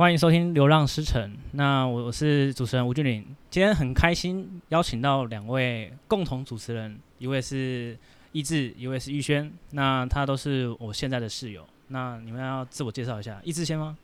[0.00, 1.30] 欢迎收听《流浪诗城》。
[1.52, 7.98] 那我是主持人吴俊霖，今天很开心邀请到两位共同主持人，一位是
[8.32, 9.52] 易志，一位是玉轩。
[9.72, 11.68] 那他都是我现在的室友。
[11.88, 13.98] 那你们要自我介绍一下，易志先吗？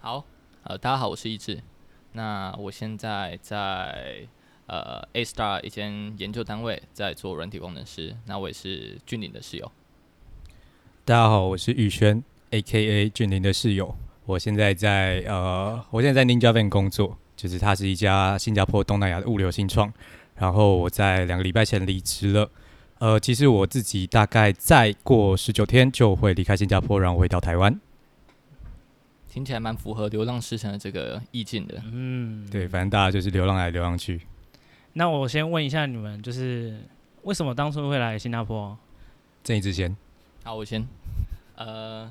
[0.00, 0.24] 好，
[0.62, 1.60] 呃，大家好，我是易志。
[2.12, 4.26] 那我现在在
[4.66, 8.16] 呃 A Star 一间研究单位在做软体工程师。
[8.24, 9.70] 那我也是俊霖的室友。
[11.04, 13.10] 大家好，我是玉轩，A.K.A.
[13.10, 13.94] 俊霖的室友。
[14.26, 19.92] 我现在在呃，我现在在 Ninja Van 工作，就是它是一家新加坡东南亚的物流新创。
[20.36, 22.50] 然后我在两个礼拜前离职了。
[22.98, 27.78] 呃，其实我自己大概再过十九天就会离开新加坡，然后回到台湾。
[29.28, 31.82] 听起来蛮符合流浪诗城的这个意境的。
[31.92, 34.22] 嗯，对，反正大家就是流浪来流浪去。
[34.94, 36.80] 那我先问一下你们，就是
[37.24, 38.78] 为什么当初会来新加坡？
[39.42, 39.94] 郑易之先。
[40.44, 40.86] 好，我先。
[41.56, 42.10] 呃，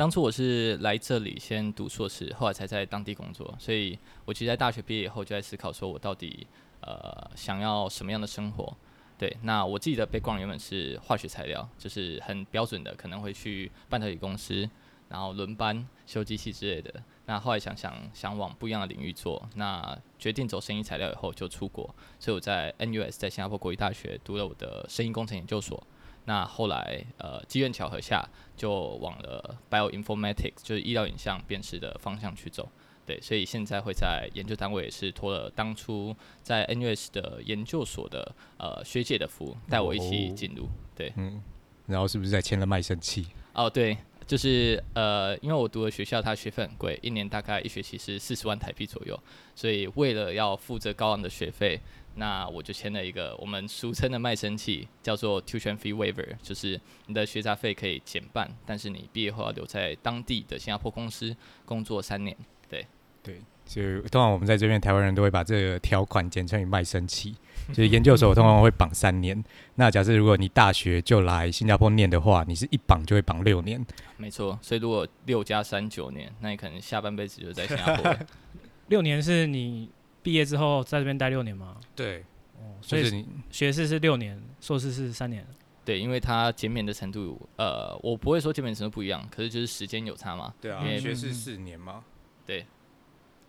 [0.00, 6.46] 当初我是来这里先读硕士，后来才在当地工作，所以我其实在大学毕业以后就在思考，说我到底
[6.80, 8.74] 呃想要什么样的生活。
[9.18, 14.66] 对，那我自己的 background 原本是化学材料，就是很标准的，可能会去半导体公司，
[15.10, 16.90] 然后轮班修机器之类的。
[17.26, 25.86] 那后来想想想往不一样的领域做，那决定走生医材料以后就出国，所以我在 NUS 在新加坡国立大学读了我的生医工程研究所。
[26.30, 28.24] 那后来，呃，机缘巧合下，
[28.56, 32.68] 就往了 bioinformatics，就是医疗影像辨识的方向去走。
[33.04, 40.68] 对，所以现在会在研究单位也是托了当初在 NUS 的研究所的呃学姐的福，带我一起进入。
[40.94, 41.42] 对，嗯，
[41.88, 43.26] 然后是不是在签了卖身契？
[43.52, 49.20] 哦，对，就是呃，因为我读的学校它学费很贵，一年大概一学期是四十万台币左右，
[49.56, 51.80] 所以为了要付这高昂的学费。
[52.20, 62.36] 那我就签了一个我们俗称的卖身契，叫做 Tuition Fee Waiver，就是你的学杂费可以减半，但是你毕业后要留在当地的新加坡公司工作三年。
[62.68, 62.86] 对
[63.22, 67.34] 对，所以通常我们在这边台湾人都会把这个条款简称为卖身契。
[67.68, 69.42] 就是研究所通常会绑三年，
[69.76, 73.82] 那假设如果你大学就来新加坡念的话，你是一绑就会绑六年。
[74.18, 78.14] 没错，所以如果六加三九年，那你可能下半辈子就在新加坡。
[78.88, 79.88] 六年是你。
[80.22, 81.76] 毕业之后在这边待六年吗？
[81.96, 82.24] 对，
[82.58, 85.46] 哦，所以你学士是六年，硕士是三年。
[85.82, 90.54] 对，因为它减免的程度，呃，我不会说减免程度不一样，可是就是时间有差嘛。
[90.60, 92.04] 对啊，因为学士四年嘛。
[92.44, 92.66] 对，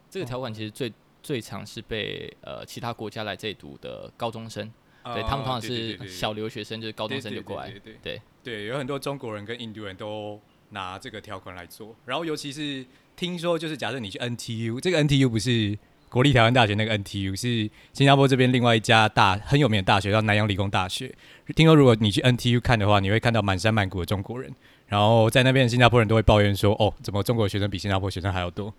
[0.10, 4.72] 这个条款其实最最常是被呃其他国家来这里读的高中生，
[5.04, 7.70] 对他们通常是小留学生，就是高中生就过来。
[7.70, 10.40] 对对对，有很多中国人跟印度人都
[10.70, 12.84] 拿这个条款来做，然后尤其是
[13.16, 15.78] 听说就是假设你去 NTU，这个 NTU 不是。
[16.12, 21.10] 国立台湾大学那个 NTU 是新加坡这边另外一家大很有名的大学，叫南洋理工大学。
[21.56, 24.54] 听说如果你去 NTU 看的话，你会看到满山满谷的中国人。
[24.88, 28.74] 然后在那边新加坡人都会抱怨说：“哦，怎么中国学生比新加坡学生还要多？”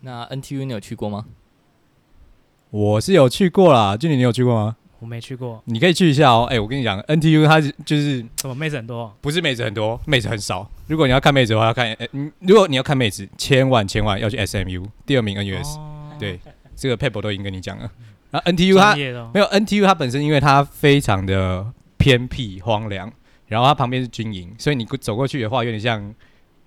[0.00, 1.26] 那 NTU 你有去过吗？
[2.70, 4.76] 我是有去过啦，俊宇你有去过吗？
[5.00, 6.46] 我没去过，你可以去一下哦。
[6.48, 8.24] 哎、欸，我跟你讲，NTU 它就是
[8.56, 9.14] 妹子很多？
[9.20, 10.66] 不是妹子很多，妹子很少。
[10.86, 16.40] 如果你要看妹子的话，要看嗯、欸，如果你要看妹子，千万千万要去 SMU，第二名 NUS，、哦、对。
[16.76, 17.90] 这个 paper 都已经跟你讲了，
[18.30, 18.94] 然后 NTU 它
[19.32, 23.12] 没有 NTU 它本身，因为它非常的偏僻荒凉，
[23.46, 26.14] 然后它旁边是军营，所以你走过去的话，有点像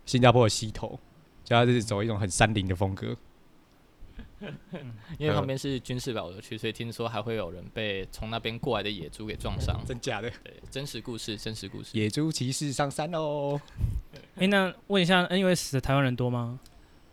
[0.06, 1.00] 新加坡的溪头，
[1.44, 3.16] 就它是走一种很山林的风格。
[5.18, 9.76] 因为旁边是军事保留区，所以听说还会有人被从那边过来的野猪给撞伤。
[9.84, 10.30] 真假的？
[10.44, 11.90] 对，真实故事，真实故事。
[11.94, 13.60] 野猪骑士上山喽！
[14.36, 16.60] 哎、欸，那问一下，NUS 的台湾人多吗？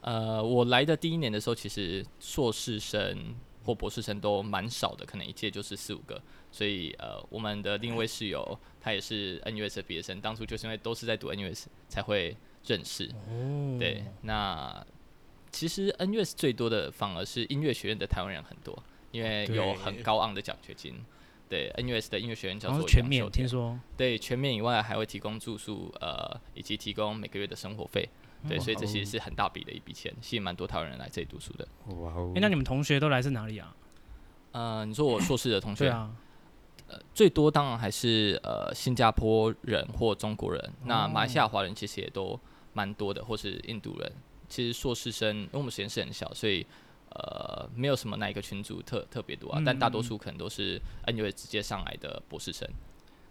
[0.05, 3.35] 呃，我来的第一年的时候，其实硕士生
[3.65, 6.21] 或博士生都蛮少的，可能一届就是四五个。
[6.53, 12.37] 所以，呃，我们的另一位室友，他也是 NUS 的毕业生，当初就是因为都是在读 NUS 才会
[12.67, 13.07] 认识。
[13.29, 13.79] 哦。
[13.79, 14.87] 对，那
[15.51, 18.79] 其实 NUS 最多的反而是音乐学院的台湾人很多，
[19.11, 20.95] 因为有很高昂的奖学金。
[21.49, 23.79] 对，，NUS 的音乐学院叫做全面，听说。
[23.97, 28.09] 对，全面以外还会提供住宿，呃，以及提供每个月的生活费。
[28.49, 31.67] 对，所以这其实是很大笔的一笔钱，吸引蛮多台湾人来这里读书的。
[31.97, 32.33] 哇哦！
[32.35, 33.75] 哎，那你们同学都来自哪里啊？
[34.53, 35.85] 呃，你说我硕士的同学？
[35.85, 36.15] 对啊。
[36.89, 40.61] 呃，最多当然还是呃新加坡人或中国人。
[40.61, 42.39] 哦、那马来西亚华人其实也都
[42.75, 44.13] 蛮多的，或是印度人。
[44.47, 46.67] 其实硕士生，因为我们实验室很小，所以
[47.15, 49.59] 呃没有什么哪一个群组特特别多啊。
[49.59, 52.69] 嗯、但大多数可能都是 NUS 直接上来的博士生。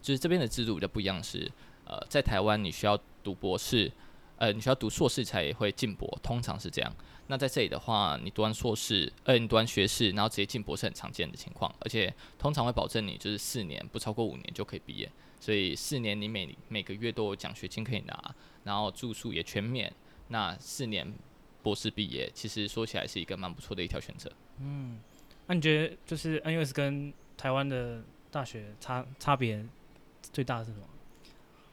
[0.02, 1.50] 就是这边的制度比较不一样是，
[1.86, 3.92] 呃在台湾你需要读博士。
[4.38, 6.94] 呃，你需要读硕士才会进博，通常是这样。
[7.28, 15.10] 那在这里的话，你读完硕士，呃，你读完学士，然后直接进博士很常见的情况，而且通常会保证你就是四年不超过五年就可以毕业。
[15.40, 19.94] 所以四年你每每个月都有奖学金可以拿，然后住宿也全免。
[20.28, 21.14] 那四年
[21.64, 24.32] 博士毕业，其实说起来是一个蛮不错的一条选择。
[24.60, 25.00] 嗯，
[25.48, 29.66] 那你觉得就是 NUS 跟台湾的大学差差别
[30.22, 30.84] 最大的是什么？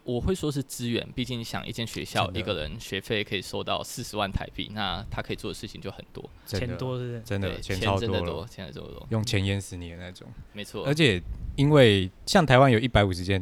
[0.02, 7.20] 我会说是资源，毕竟你想一间学校一个人学费可以收到四十万台币，那他可以做的事情就很多，钱多是不是？
[7.20, 10.26] 真的钱超多了真的多，钱真的多，用钱淹死你的那种。
[10.54, 10.86] 没错。
[10.86, 11.22] 而且
[11.54, 13.38] 因为像台湾有一百五十间，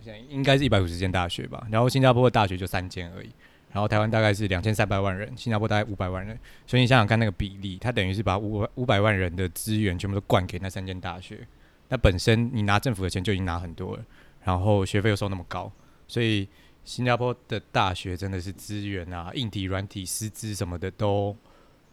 [0.00, 3.28] 现在应该是一百五十间大学吧，然后新加坡的大学就三间而已，
[3.72, 11.46] 然后台湾大概是两千三百万人，新加坡大概五百万人，所以你想想看那个比例，它等于是把五五百万人的资源全部都灌给那三间大学，
[11.88, 14.04] 那本身你拿政府的钱就已经拿很多了，
[14.42, 15.72] 然后学费又收那么高，
[16.06, 16.48] 所以。
[16.84, 21.36] 新加坡的大学真的是资源啊，硬体、软体、师资什么的都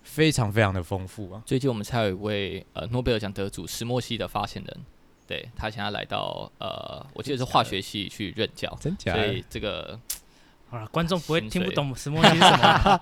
[0.03, 1.43] 非常非常的丰富啊。
[1.45, 4.85] 最近我们才有一位呃诺贝尔奖得主石墨烯的发现人，
[5.27, 9.13] 对他现在来到呃，我记得是化学系去任教，真假？
[9.13, 9.99] 所以这个
[10.75, 13.01] 好了，观众不会听不懂石墨烯是什么。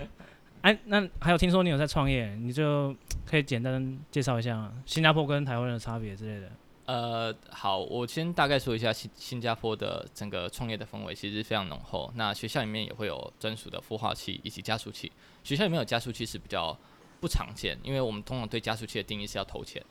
[0.60, 6.50] 哎，那还有听说你有在创业，你就可以简单介绍一下新加坡跟台湾的差别之类的。
[6.84, 12.12] 呃，好，我先大概说一下新新加坡的整个创业的氛围，其实非常浓厚。
[12.16, 15.10] 那学校里面也会有专属的孵化器以及加速器。
[15.42, 16.76] 学校里面有加速器是比较
[17.20, 19.82] 不常见，因为我们通常对加速器的定义是要投钱，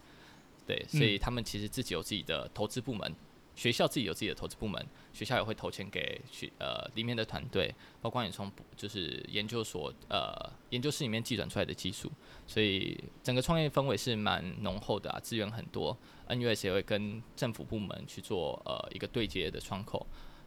[0.67, 3.15] 对，所以他们其实自己有自己的投资部门。
[3.55, 10.33] 学校自己有自己的投资部门，学校也会投钱给学呃里面的团队，包括你从就是研究所呃
[10.71, 12.11] 研究室里面计算出来的技术，
[12.45, 15.97] 所以整个创业氛围是蛮浓厚的啊，资源很多。
[16.27, 20.05] NUS 也会跟政府部门去做呃一个对接的窗口。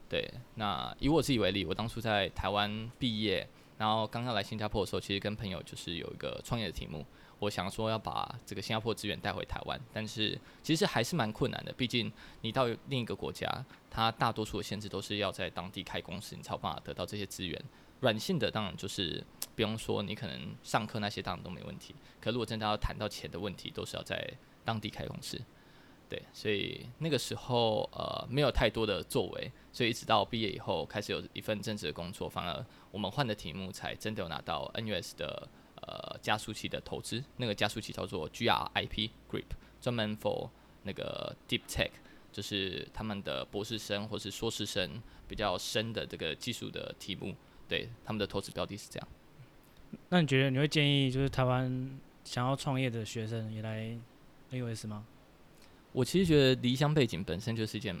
[0.09, 3.47] 对，那以我自己为例，我当初在台湾毕业，
[3.77, 7.05] 然后刚刚来新加坡的时候，其实跟朋友就是有一个创业的题目。
[7.39, 11.71] 我想说要把这个新加坡资源带回台湾，但是其实还是蛮困难的。
[11.71, 13.47] 毕竟你到另一个国家，
[13.89, 17.63] 它大多数的限制都是要在当地开公司，你才有办法得到这些资源。
[18.01, 19.23] 软性的当然就是
[19.55, 21.95] 不用说，你可能上课那些当然都没问题。
[22.19, 24.33] 可如果真的要谈到钱的问题，都是要在
[24.65, 25.39] 当地开公司。
[26.09, 35.47] 对，所以那个时候呃没有太多的作为，所以一直到毕业以后开始有一份正职的工作，反而我们换的题目才真的有拿到 NUS 的。
[35.89, 39.45] 呃，加速器的投资，那个加速器叫做 GRIP Grip，
[39.81, 40.47] 专门 for
[40.83, 41.89] 那个 Deep Tech，
[42.31, 47.33] 就是他们的博士生或是硕士生比较深的这个技术的题目，
[47.67, 49.07] 对他们的投资标的是这样。
[50.09, 53.97] 那你觉得你会建议就是台湾想要创业的学生也来
[54.51, 55.07] NUS 吗？
[55.91, 57.99] 我其实觉得离乡背景本身就是一件。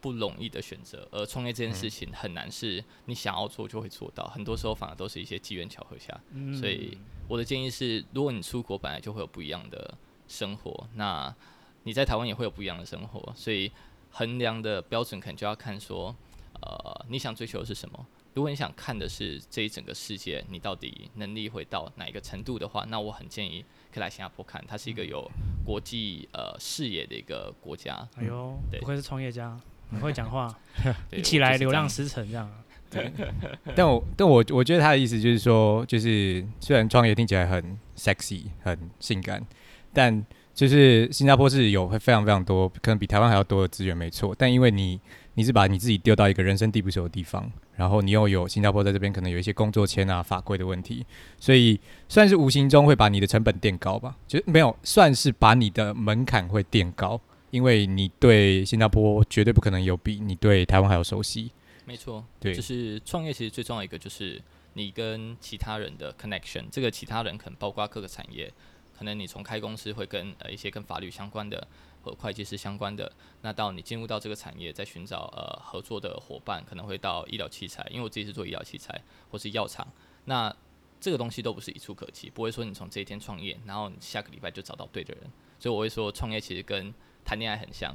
[0.00, 4.26] 不容易的选择，而创业这件事情很难，是你想要做就会做到。
[4.28, 6.18] 很多时候反而都是一些机缘巧合下。
[6.58, 6.96] 所以
[7.26, 9.92] 我的建议是，如果你出国本来就会有不一样的
[10.28, 11.34] 生活，那
[11.82, 13.32] 你在台湾也会有不一样的生活。
[13.34, 13.70] 所以
[14.10, 16.14] 衡量的标准可能就要看说，
[16.60, 18.06] 呃，你想追求的是什么？
[18.34, 25.28] 如果你想看的是这一整个世界，你到底能力会到哪一个程度的话，那我很建议可以来新加坡看，它是一个有
[25.64, 28.08] 国际呃视野的一个国家。
[28.14, 29.58] 哎呦，对，不愧是创业家。
[29.90, 30.52] 很会讲话，
[31.10, 32.48] 一起来流量十成这样。
[32.90, 33.12] 对，
[33.76, 39.44] 但我但我我觉得他的意思就是说，就是虽然创业听起来很 sexy 很性感，
[39.92, 44.34] 但就是新加坡是有非常非常多，可能比台湾还要多的资源，没错。
[44.38, 44.98] 但因为你
[45.34, 51.04] 你是把你自己丢到一个人生地不熟的地方，然后你又有新加坡在这边可能有一些工作签啊法规的问题，
[51.38, 51.78] 所以
[52.08, 57.20] 算是无形中会把你的成本垫高吧，就没有算是把你的门槛会垫高。
[57.50, 61.50] 因为你对新加坡绝对不可能有比你对台湾还要熟悉。
[61.84, 64.40] 没错，对，就是创业其实最重要一个就是
[64.74, 66.64] 你跟其他人的 connection。
[66.70, 68.52] 这个其他人可能包括各个产业，
[68.98, 71.66] 可能你从开公司会跟呃一些跟法律相关的
[72.02, 79.86] 和会计师相关的，那到你进入到这个产业，在寻找呃合作的伙伴，可能会到医疗器材，因为我自己是做医疗器材或是药厂，
[80.26, 80.54] 那
[81.00, 85.30] 这个东西都不是一触可及，不会说你从这一天创业，然后你下个礼拜就找到对的人。
[85.58, 86.92] 所以我会说创业其实跟
[87.28, 87.94] 谈恋爱很像，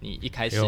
[0.00, 0.60] 你一开始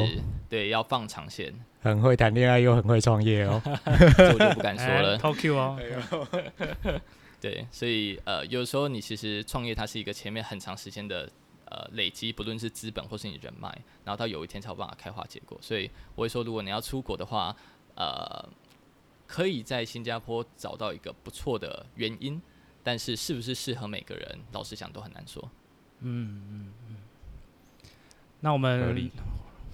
[0.49, 1.53] 对要放长线，
[1.83, 3.61] 很会谈恋爱又很会创业哦，
[4.17, 5.19] 这我就不敢说了。
[5.19, 5.79] 偷 Q 哦，
[7.39, 11.31] 对，所以呃，有时候你其实创业它是一个前面很长时间的
[11.67, 13.69] 呃累积，不论是资本或是你人脉，
[14.03, 15.59] 然后到有一天才有办法开花结果。
[15.61, 17.55] 所以我会说，如果你要出国的话，
[17.97, 18.49] 呃，
[19.27, 22.41] 可以在新加坡找到一个不错的原因，
[22.83, 25.51] 但是是不是适合每个人，老实讲都很难说。
[26.01, 26.97] 嗯嗯嗯。
[28.41, 29.11] 那我们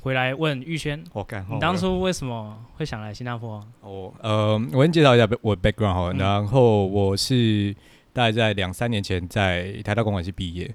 [0.02, 1.02] 回来问玉轩，
[1.50, 3.64] 你当初为什么会想来新加坡？
[3.80, 7.74] 哦，呃，我先介绍一下我的 background 好了，然后我是
[8.12, 10.72] 大概在两三年前在台大公管系毕业，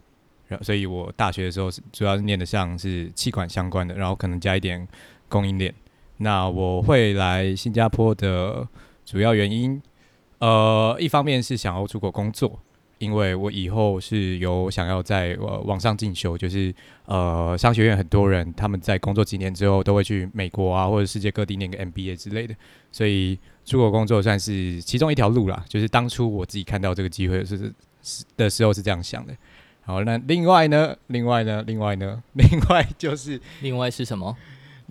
[0.47, 4.85] 然后所以我大学的时候是主要是念的像是气管相关的，然后可能加一点
[5.29, 5.73] 供应链。
[6.17, 8.67] 那我会来新加坡的
[9.05, 9.81] 主要原因，
[10.39, 12.59] 呃，一方面是想要出国工作，
[13.01, 16.73] 因为我以后是有想要在呃网上进修，就是
[17.05, 22.55] 呃商学院很多人他们在工作几年之后都会去美国啊或者世界各地念个 MBA 之类的，
[22.91, 25.65] 所以出国工作算是其中一条路啦。
[25.67, 29.35] 就是当初我自己看到这个机会是是的时候是这样想的。
[29.83, 30.95] 好，那另外呢？
[31.07, 31.63] 另外呢？
[31.65, 32.21] 另外呢？
[32.33, 34.37] 另外就是另外是什么？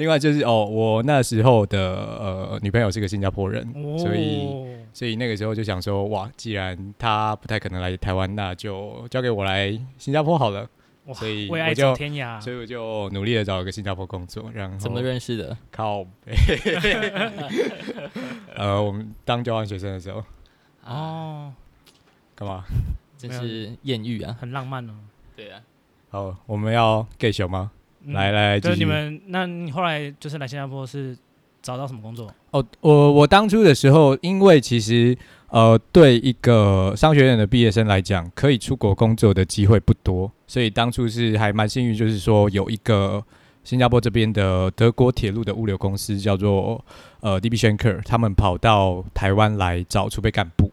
[0.00, 4.48] 另外就是哦，我那时候的呃女朋友是个新加坡人，哦、所以
[4.94, 10.66] 所以那个时候就想说，哇，既然她不太可能来台湾，那就交给我来新加坡好了。
[11.04, 14.50] 哇所以我就天涯，所以我就努力的找一个新加坡工作。
[14.54, 15.54] 然后怎么认识的？
[15.70, 16.32] 靠北，
[18.56, 20.24] 呃，我们当交换学生的时候。
[20.84, 21.52] 哦，
[22.34, 22.64] 干嘛？
[23.18, 24.94] 真是艳遇啊，很浪漫哦。
[25.36, 25.60] 对啊，
[26.08, 27.70] 好，我们要 get 球吗？
[28.04, 31.16] 嗯、来来，就是你们，那你后来就是来新加坡是
[31.62, 32.32] 找到什么工作？
[32.50, 35.16] 哦，我我当初的时候，因为其实
[35.48, 43.22] 呃，对一个商学院的毕业生来讲，可以出国工作的机会不多，所以当初是还蛮幸运，就是说有一个
[43.62, 46.82] 新加坡这边的德国铁路的物流公司叫做
[47.20, 50.72] 呃 DB Schenker，他们跑到台湾来找储备干部。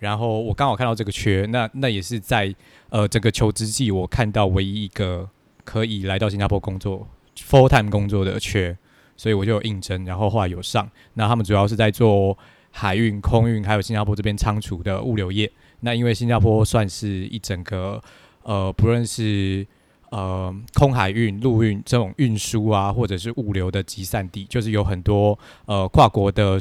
[0.00, 2.54] 然后我刚好看到这个缺，那那也是在
[2.90, 5.26] 呃整个求职季我看到唯一一个
[5.64, 7.06] 可以来到新加坡工作
[7.36, 8.76] full time 工作的缺，
[9.16, 10.88] 所以我就有应征，然后后来有上。
[11.14, 12.36] 那他们主要是在做
[12.70, 15.50] 海运、空运，还有新加坡这边仓储的物流业。
[15.80, 18.00] 那因为新加坡算是一整个
[18.42, 19.66] 呃不论是
[20.10, 26.58] 呃空海运、陆运这种运输啊，或者是物流的集散地，就是有很多呃跨国的。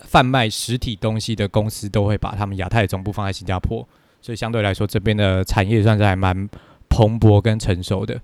[0.00, 3.88] 贩卖实体东西的公司都会把他们亚太总部放在新加坡，
[4.20, 6.46] 所以相对来说，这边的产业算是还蛮
[6.90, 8.20] 蓬勃跟成熟的。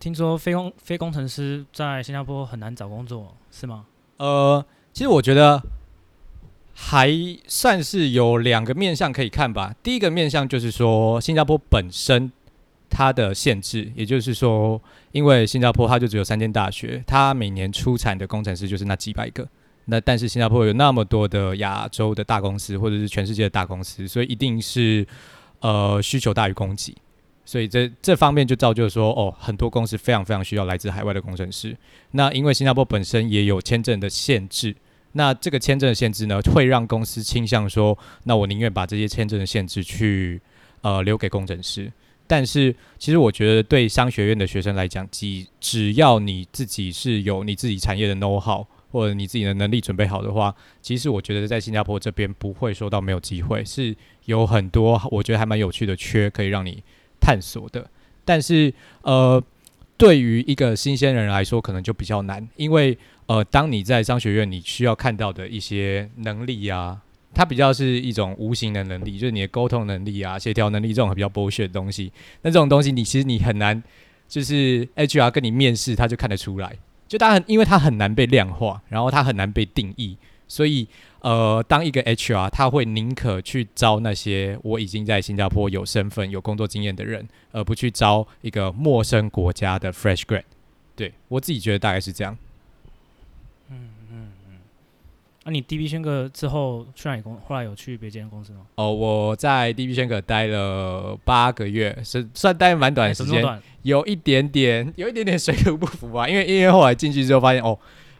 [0.00, 3.84] 听说非工非工程师在新加坡很难找工作，是吗？
[4.16, 5.62] 呃，其实我觉得
[6.74, 7.10] 还
[7.46, 9.74] 算是有两个面向可以看吧。
[9.82, 12.32] 第一个面向就是说，新加坡本身
[12.88, 14.80] 它的限制，也就是说，
[15.12, 19.46] 因为新加坡它就只有三间大学，它每年出产的工程师就是那几百个。
[19.90, 25.06] 那但是新加坡有那么多的亚洲的大公司，或者是全世界的大公司，所以一定是
[25.60, 26.94] 呃需求大于供给，
[27.48, 31.74] 所以这这方面就造就说，哦，很多公司非常非常需要来自海外的工程师。
[32.10, 34.76] 那因为新加坡本身也有签证的限制，
[35.12, 40.38] 那这个签证的限制呢，会让公司倾向说，那我宁愿把这些签证的限制去
[40.82, 41.90] 呃留给工程师。
[42.26, 48.66] 但是其实我觉得对商学院的学生来讲，只只要你自己是有你自己产业的 know how。
[48.90, 56.82] 或者你自己的能力准备好的话，其实我觉得在新加坡这边不会说到没有机会，是有很多我觉得还蛮有趣的缺可以让你
[57.28, 57.86] 探索的。
[58.24, 59.42] 但是呃，
[59.98, 67.02] 对于一个新鲜人来说，可能就比较难，因为呃，当你在商学院，你需要看到的一些能力啊，
[67.34, 72.10] 它比较是一种无形的能力，就是你的沟通能力啊、协调能力这种比较剥削的东西。
[72.40, 73.82] 那这种东西你其实你很难，
[74.26, 76.76] 就是 HR 跟你面试，他就看得出来。
[77.06, 80.16] 就他很，因为它很难被量化，然后它很难被定义，
[80.48, 80.88] 所以
[81.20, 90.44] 呃，当一个 HR，他会宁可去招那些我已经在新加坡有身份、有工作经验的人，而不去招一个陌生国家的 fresh grad。
[90.96, 92.36] 对，我自己觉得大概是这样。
[93.70, 94.58] 嗯嗯嗯。
[95.44, 97.38] 那、啊、你 DB Schenker 之后去哪里工？
[97.46, 98.60] 后来有去别间公司吗？
[98.74, 103.46] 哦，我在 DB Schenker 待了八个月，是算待蛮短的时间。
[103.46, 107.78] 欸有一点点，有一点点水土不服吧，因为因为后来进去之后发现，哦，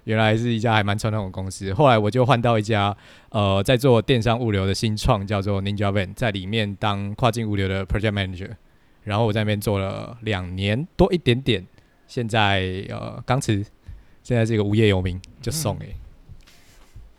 [0.09, 1.71] 原来是一家还蛮传统的公司。
[1.75, 2.97] 后来我就换到一家，
[3.29, 8.53] 呃，在做电商物流的新创，叫做 Ninja Van，在里面当跨境物流的 Project Manager。
[9.05, 11.63] 然后我在那边做了两年多一点点，
[12.07, 13.63] 现在呃刚辞，
[14.23, 16.01] 现在是一个无业游民，就送哎、欸嗯。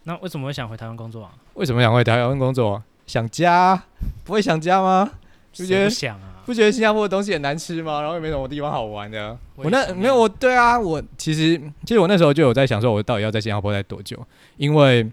[0.05, 1.31] 那为什么会想回台湾工作啊？
[1.53, 2.81] 为什么想回台湾工作？
[3.05, 3.84] 想家？
[4.24, 5.12] 不会想家吗？
[5.53, 6.38] 就觉得想啊。
[6.50, 8.01] 不觉得新加坡的东西很难吃吗？
[8.01, 9.38] 然后也没什么地方好玩的。
[9.56, 14.18] 我，那没有我，对啊，我其实其实我那时候就有在想说，我到底要在新加坡待多久？
[14.58, 15.08] 因为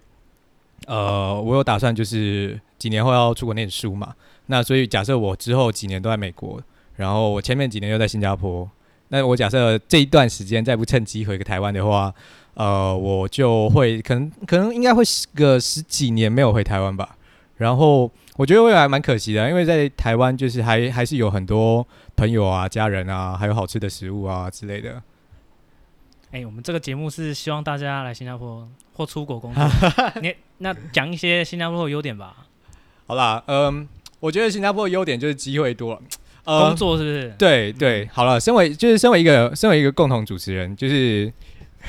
[0.87, 4.14] 呃，我有打算就是几年后要出国念书嘛。
[4.47, 6.59] 那所以假设我之后几年都在美国，
[6.95, 8.66] 然后我前面几年又在新加坡，
[9.09, 12.11] 那我假设这一段时间再不趁机回个台湾的话，
[12.55, 17.14] 呃，我就会可能可能应该会个十几年没有回台湾吧。
[17.56, 18.10] 然后。
[18.38, 25.02] 我觉得未来蛮可惜的，因为在台湾就是还还是有很多朋友啊、家人啊，还有好吃的食物啊之类的。
[26.32, 29.64] 哎、欸，我们这个节目是希望大家来新加坡或出国工作。
[30.20, 32.46] 你那讲一些新加坡的优点吧。
[33.06, 33.88] 好啦，嗯，
[34.20, 36.02] 我觉得新加坡的优点就是机会多了。
[36.44, 37.34] 呃、工作是不是？
[37.38, 41.32] 对对，好了，身为就是身为一个身为一个共同主持人，就是。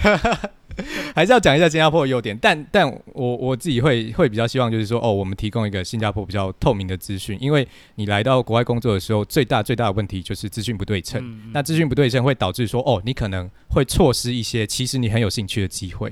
[1.15, 2.38] 还是要讲一下新加坡的优点。
[2.41, 11.22] 但但我我自己会会比较希望就是说，哦，我们提供一个新加坡比较透明的资讯，因为你来到国外工作的时候，最大最大的问题就是资讯不对称。
[11.22, 16.12] 嗯嗯，那资讯不对称会导致说，哦，你可能会错失一些其实你很有兴趣的机会。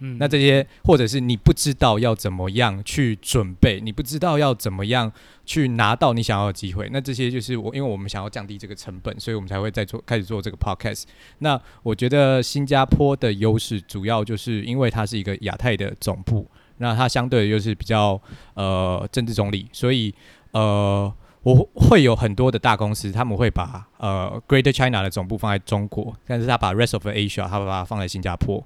[0.00, 5.10] 嗯，那这些或者是你不知道要怎么样去准备，你不知道要怎么样
[5.44, 11.04] 去拿到你想要的机会，那这些就是我，因为我们想要降低这个成本，所以我们才会在做开始做这个 podcast。
[11.38, 18.20] 那我觉得新加坡的优势主要就是因为它是一个亚太的总部，那它相对又是比较
[18.54, 20.14] 呃政治中立，所以
[20.52, 21.12] 呃
[21.42, 28.64] 我会有很多的大公司他们会把呃 Greater China 的总部放在中国，但是他把 Rest of Asia 他把它放在新加坡。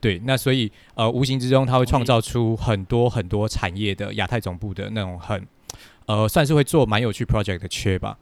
[0.00, 5.46] 对，那所以呃，无形之中，它会创造出很多很多产业的亚太总部的那种很
[6.06, 8.16] 呃，算是会做蛮有趣 project 的缺吧。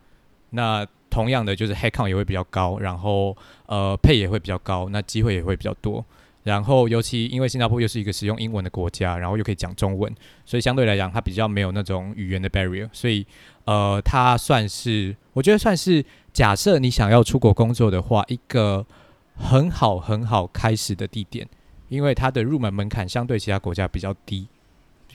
[0.50, 6.04] 那同样的，就是 headcount 也会比较高，然后呃，pay 也会比较高，那机会也会比较多。
[6.44, 10.12] 然后尤其因为新加坡又是一个使用英文的国家，然后又可以讲中文，
[10.47, 12.88] 所以相对来讲，它比较没有那种语言的 barrier。
[12.92, 13.26] 所以
[13.64, 18.87] 呃，它算是我觉得算是假设你想要出国工作的话，一个
[19.35, 21.47] 很好很好开始的地点。
[21.88, 24.47] 因为它的入门门槛相对其他国家比较低，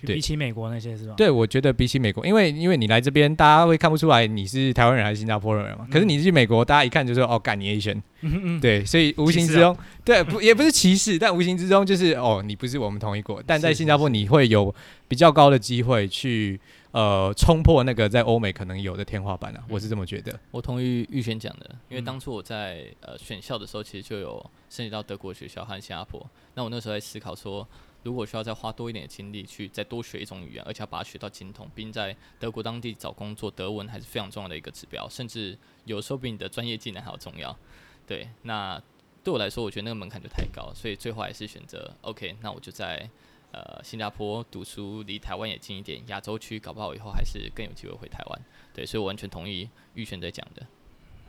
[0.01, 1.13] 比起美国那些是吧？
[1.15, 5.86] 对，我觉得比起美国，因为因为你来这边，大家会看不出来你是台湾人还是新加坡人嘛。
[5.88, 13.42] 嗯、可是你去美国，大家一看就说哦，干你 Asian，嗯嗯对，所以无形之中，啊、对，不也不是歧视，但无形之中就是哦，你不是我们同一国。
[13.46, 14.74] 但在新加坡，你会有
[15.08, 16.60] 比较高的机会去。
[16.94, 20.40] 呃，冲破那个在欧美可能有的天花板啊，我是这么觉得。
[20.52, 26.24] 我同意玉轩讲的，因为当初我在呃选校的时候，其实就有申请到德国学校和新加坡。
[26.54, 27.68] 那我那时候在思考说，
[28.04, 37.58] 如果需要再花多一点的精力去再多学一种语言，而且要把它学到精通，毕竟在德国当地找工作，德文还是非常重要的一个指标，甚至有时候比你的专业技能还要重要。
[38.06, 38.80] 对，那
[39.24, 43.10] 对我来说，我觉得那个门槛就太高，所以最后还是选择 OK，那我就在。
[43.54, 48.42] 呃，新加坡读书离台湾也近一点，亚洲区搞不好以后还是更有机会回台湾。
[48.74, 50.63] 对，所以我完全同意玉轩在讲的。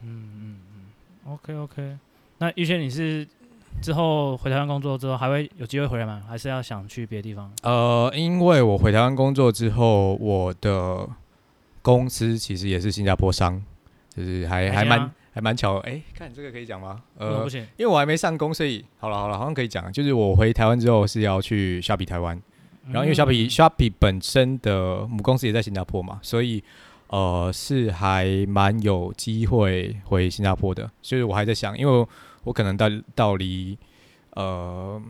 [0.03, 1.99] 嗯嗯嗯，OK OK。
[2.39, 3.29] 那玉轩，你是
[3.83, 6.25] 之后回台湾工作之后，还会有机会回来吗？
[6.27, 7.53] 还是要想去别的地方？
[7.63, 11.07] 呃，因为我回台湾工作之后，我的
[11.83, 13.63] 公司其实也是新加坡商，
[14.17, 15.13] 就是还还蛮。
[15.35, 17.03] 还蛮巧，哎、欸，看这个可以讲吗？
[17.19, 19.93] 呃，不行，因为我还没上工，所以好了好了，好像可以讲。
[19.93, 22.41] 就是我回台湾之后是要去虾皮台湾，
[22.87, 26.63] 然后因为虾皮虾皮本身的母公司也在新加坡嘛，所以
[27.09, 30.89] 呃是还蛮有机会回新加坡的。
[31.03, 32.07] 所以我还在想，因为
[32.45, 33.77] 我可能到到离
[34.35, 35.03] 呃，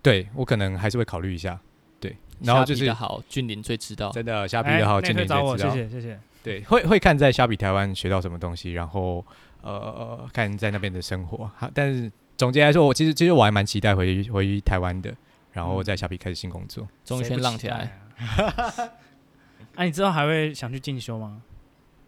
[0.00, 1.58] 对我可能还是会考虑一下。
[1.98, 5.56] 对，然后就是好，俊林最知道，真的虾皮的好，俊林最知道。
[5.56, 6.20] 谢谢谢谢。
[6.42, 9.24] 对，会会看在虾比台湾学到什么东西，然后。
[9.64, 15.14] 呃，看在那边的生活，好，但是总结来说，我其实其实我还蛮期待回回台湾的，
[15.52, 17.96] 然后在虾比开始新工作，终于先浪起来。
[19.76, 21.42] 哎， 你之后还会想去进修吗？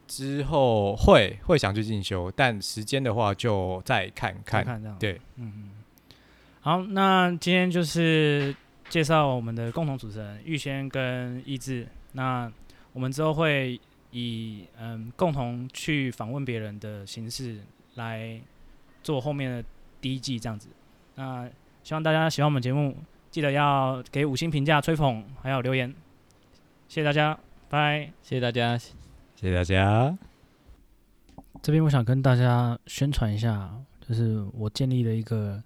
[0.09, 4.65] 之后会会想去进修，但时间的话就再看看。
[4.65, 4.99] 看这样。
[4.99, 5.71] 对，嗯嗯。
[6.61, 8.53] 好，那今天就是
[8.89, 12.51] 介绍我们的共同主持人玉轩跟易志，那
[12.93, 13.81] 我们之后会。
[14.17, 17.59] 以嗯共同去访问别人的形式
[17.97, 18.41] 来
[19.03, 19.65] 做后面的
[20.01, 20.69] 第一季这样子，
[21.17, 21.51] 那
[21.83, 22.97] 希望大家喜欢我们节目，
[23.33, 25.93] 记得要给五星评价、吹捧，还有留言，
[26.87, 27.37] 谢谢大家，
[27.69, 28.93] 拜，谢谢大家，谢
[29.37, 30.17] 谢大家。
[31.61, 35.61] 这边我想跟大家宣传一下，就是我建立了一个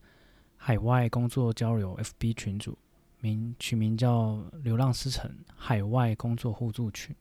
[0.57, 2.79] 海外工作交流 FB 群组，
[3.21, 7.15] 名取名叫“流浪师承海外工作互助群”，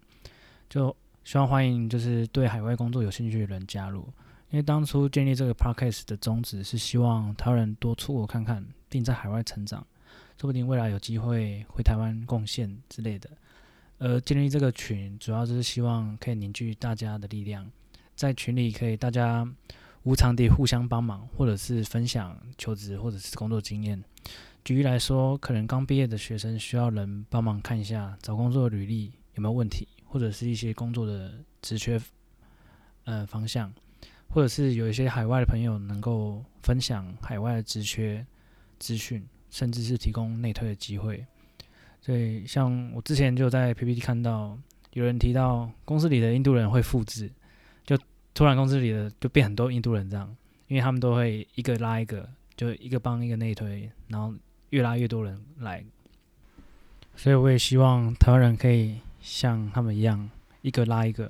[0.70, 0.96] 就。
[1.28, 4.00] 希望欢迎就是对海外工作有兴趣的人加入，
[4.50, 9.86] 因为当初建立这个 podcast 的宗旨是希望台湾人多出国看看，并在海外成长，
[10.40, 13.30] 说不定未来有机会回台湾贡献之类的。
[13.98, 17.70] 而建立这个群，主要就是希望可以凝聚大家的力量，
[18.16, 19.46] 在群里可以大家
[20.04, 24.02] 无偿地互相帮忙，或者是分享求职或者是工作经验。
[24.64, 29.86] 举例来说，可能刚毕业的学生需要人帮忙看一下找工作履历有没有问题。
[30.10, 32.02] 或者是一些工作的职缺，
[33.04, 33.72] 呃方向，
[34.30, 38.26] 或者是有一些海外的朋友能够分享海外的职缺
[38.80, 41.26] 资讯，甚至是提供内推的机会。
[42.02, 44.58] 所以，像我之前就在 PPT 看到
[44.94, 47.30] 有人提到公司里的印度人会复制，
[47.86, 47.98] 就
[48.34, 50.36] 突然公司里的就变很多印度人这样，
[50.68, 54.34] 因为他们都会一个拉一个，就一个帮一个内推，然后
[54.70, 55.84] 越拉越多人来。
[57.16, 59.00] 所以，我也希望台湾人可以。
[59.28, 60.30] 像他们一样，
[60.62, 61.30] 一个拉一个，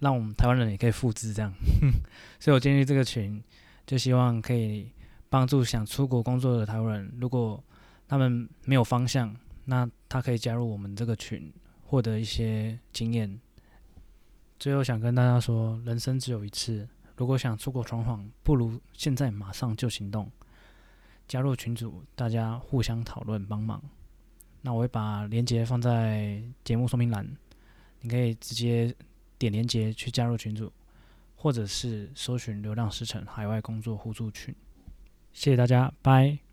[0.00, 1.54] 让我们台湾人也可以复制这样。
[2.40, 3.40] 所以我建立这个群，
[3.86, 4.90] 就希望可以
[5.30, 7.62] 帮助想出国工作的台湾人，如果
[8.08, 9.34] 他们没有方向，
[9.66, 11.52] 那他可以加入我们这个群，
[11.86, 13.38] 获得一些经验。
[14.58, 20.28] 最后想跟大家说，人生只有一次，如果想出国闯闯，不如现在马上就行动。
[21.28, 23.80] 加入群组，大家互相讨论帮忙。
[24.66, 27.36] 那我会把链接放在节目说明栏，
[28.00, 28.94] 你可以直接
[29.36, 30.72] 点链接去加入群组，
[31.36, 34.54] 或者是搜寻“流浪师城海外工作互助群”。
[35.34, 36.43] 谢谢大家，拜。